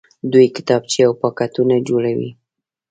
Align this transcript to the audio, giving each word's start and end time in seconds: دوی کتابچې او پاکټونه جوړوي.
دوی 0.31 0.47
کتابچې 0.55 0.99
او 1.07 1.13
پاکټونه 1.21 1.75
جوړوي. 1.87 2.29